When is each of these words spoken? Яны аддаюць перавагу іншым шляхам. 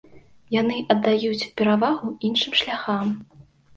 Яны 0.61 0.77
аддаюць 0.93 1.49
перавагу 1.61 2.07
іншым 2.31 2.59
шляхам. 2.63 3.07